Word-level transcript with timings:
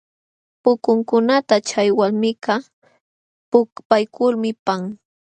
Pukunkunata 0.61 1.55
chay 1.69 1.89
walmikaq 1.99 2.63
pukpaykulmi 3.49 4.49
paqan. 4.65 4.81